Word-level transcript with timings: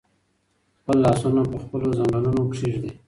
خپل 0.79 0.95
لاسونه 1.05 1.41
په 1.51 1.57
خپلو 1.63 1.87
زنګونونو 1.99 2.41
کېږدئ. 2.53 2.91